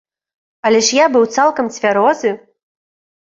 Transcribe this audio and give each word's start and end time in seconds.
Але 0.69 0.79
ж 0.87 0.95
я 1.03 1.09
быў 1.15 1.27
цалкам 1.35 1.69
цвярозы! 1.75 2.31